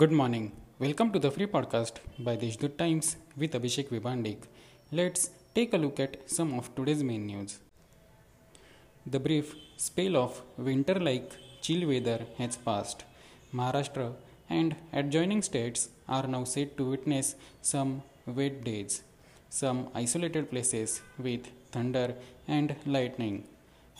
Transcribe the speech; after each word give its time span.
Good 0.00 0.12
morning. 0.18 0.44
Welcome 0.80 1.08
to 1.14 1.18
the 1.22 1.30
free 1.30 1.46
podcast 1.46 1.96
by 2.18 2.36
Deshdoot 2.42 2.78
Times 2.78 3.08
with 3.36 3.52
Abhishek 3.56 3.90
Vibandik. 3.90 4.38
Let's 4.90 5.28
take 5.54 5.74
a 5.74 5.80
look 5.82 6.00
at 6.04 6.14
some 6.36 6.54
of 6.58 6.74
today's 6.74 7.02
main 7.08 7.26
news. 7.26 7.58
The 9.06 9.20
brief 9.26 9.54
spell 9.76 10.16
of 10.16 10.40
winter 10.56 10.94
like 11.08 11.36
chill 11.60 11.86
weather 11.90 12.20
has 12.38 12.56
passed. 12.56 13.04
Maharashtra 13.52 14.14
and 14.48 14.74
adjoining 15.00 15.42
states 15.42 15.90
are 16.08 16.26
now 16.26 16.44
set 16.44 16.78
to 16.78 16.88
witness 16.94 17.34
some 17.60 18.02
wet 18.24 18.64
days, 18.64 19.02
some 19.50 19.90
isolated 19.94 20.50
places 20.50 21.02
with 21.18 21.52
thunder 21.72 22.14
and 22.48 22.74
lightning. 22.86 23.44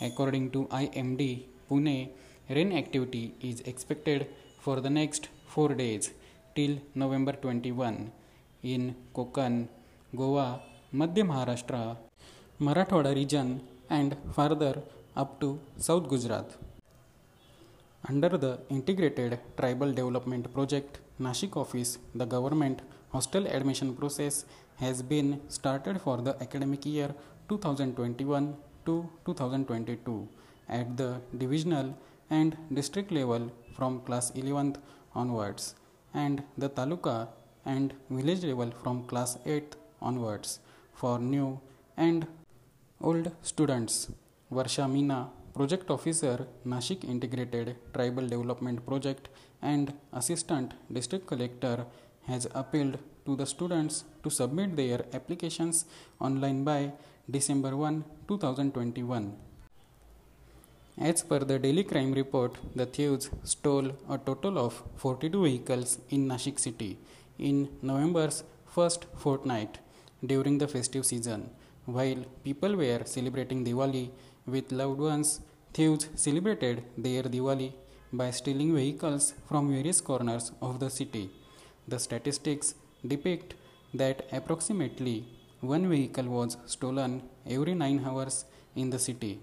According 0.01 0.49
to 0.55 0.65
IMD 0.81 1.43
Pune, 1.69 2.09
rain 2.49 2.73
activity 2.83 3.35
is 3.39 3.61
expected 3.61 4.27
for 4.59 4.81
the 4.81 4.89
next 4.89 5.29
4 5.55 5.75
days 5.81 6.05
till 6.55 6.73
November 7.01 7.33
21 7.33 8.11
in 8.73 8.83
Konkan, 9.15 9.53
Goa, 10.19 10.47
Madhya 10.99 11.23
Maharashtra, 11.31 11.83
Marathwada 12.65 13.11
region 13.19 13.47
and 13.89 14.15
further 14.35 14.73
up 15.21 15.39
to 15.41 15.59
South 15.77 16.07
Gujarat. 16.11 16.47
Under 18.09 18.31
the 18.43 18.59
Integrated 18.69 19.39
Tribal 19.57 19.91
Development 19.99 20.45
Project 20.53 20.99
Nashik 21.19 21.55
office, 21.63 21.97
the 22.13 22.25
government 22.25 22.81
hostel 23.13 23.47
admission 23.47 23.95
process 23.95 24.45
has 24.83 25.01
been 25.01 25.29
started 25.47 26.01
for 26.01 26.17
the 26.27 26.33
academic 26.45 26.85
year 26.85 27.09
2021 27.49 28.55
to 28.85 29.09
2022 29.25 30.27
at 30.69 30.97
the 30.97 31.09
divisional 31.37 31.87
and 32.29 32.57
district 32.73 33.11
level 33.11 33.51
from 33.75 34.01
class 34.01 34.31
11th 34.31 34.77
onwards 35.15 35.75
and 36.13 36.43
the 36.57 36.69
taluka 36.69 37.17
and 37.65 37.93
village 38.09 38.43
level 38.43 38.71
from 38.81 39.03
class 39.11 39.37
8th 39.45 39.73
onwards 40.01 40.59
for 40.93 41.19
new 41.19 41.59
and 41.97 42.27
old 43.01 43.31
students. 43.41 44.09
Varsha 44.51 44.85
Meena, 44.93 45.29
Project 45.53 45.89
Officer, 45.89 46.47
Nashik 46.65 47.03
Integrated 47.03 47.75
Tribal 47.93 48.27
Development 48.27 48.85
Project 48.85 49.29
and 49.61 49.93
Assistant 50.13 50.73
District 50.91 51.25
Collector 51.25 51.85
has 52.27 52.47
appealed 52.53 52.97
to 53.25 53.35
the 53.35 53.45
students 53.45 54.03
to 54.23 54.29
submit 54.29 54.75
their 54.75 55.05
applications 55.13 55.85
online 56.19 56.63
by 56.63 56.91
December 57.29 57.75
1, 57.75 58.03
2021. 58.27 59.54
As 60.97 61.23
per 61.23 61.39
the 61.39 61.59
daily 61.59 61.83
crime 61.83 62.13
report, 62.13 62.57
the 62.73 62.85
thieves 62.85 63.29
stole 63.43 63.91
a 64.09 64.17
total 64.17 64.57
of 64.57 64.81
42 64.95 65.43
vehicles 65.43 65.99
in 66.09 66.25
Nashik 66.25 66.57
city 66.57 66.97
in 67.37 67.67
November's 67.81 68.45
first 68.65 69.05
fortnight 69.17 69.79
during 70.25 70.57
the 70.57 70.69
festive 70.69 71.05
season. 71.05 71.49
While 71.85 72.23
people 72.45 72.77
were 72.77 73.01
celebrating 73.03 73.65
Diwali 73.65 74.09
with 74.47 74.71
loved 74.71 74.99
ones, 74.99 75.41
thieves 75.73 76.07
celebrated 76.15 76.83
their 76.97 77.23
Diwali 77.23 77.73
by 78.13 78.31
stealing 78.31 78.73
vehicles 78.73 79.33
from 79.49 79.69
various 79.69 79.99
corners 79.99 80.53
of 80.61 80.79
the 80.79 80.89
city. 80.89 81.29
The 81.89 81.99
statistics 81.99 82.73
depict 83.05 83.55
that 83.93 84.25
approximately 84.31 85.25
one 85.59 85.89
vehicle 85.89 86.29
was 86.37 86.55
stolen 86.67 87.23
every 87.45 87.75
9 87.75 88.01
hours 88.05 88.45
in 88.77 88.89
the 88.91 88.99
city. 88.99 89.39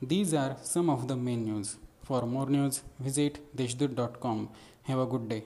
These 0.00 0.32
are 0.32 0.56
some 0.62 0.90
of 0.90 1.08
the 1.08 1.16
main 1.16 1.44
news. 1.44 1.76
For 2.04 2.22
more 2.22 2.48
news, 2.48 2.82
visit 3.00 3.40
deshdoot.com. 3.56 4.48
Have 4.82 5.00
a 5.00 5.06
good 5.06 5.28
day. 5.28 5.44